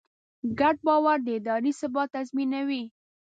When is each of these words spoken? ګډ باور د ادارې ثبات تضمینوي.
ګډ 0.59 0.75
باور 0.87 1.17
د 1.23 1.27
ادارې 1.39 1.71
ثبات 1.79 2.09
تضمینوي. 2.15 2.83